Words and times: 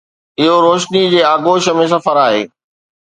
اهو 0.43 0.55
روشنيءَ 0.65 1.11
جي 1.11 1.21
آغوش 1.33 1.67
۾ 1.81 1.85
سفر 1.93 2.21
آهي. 2.27 2.41